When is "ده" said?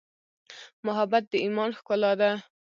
2.19-2.31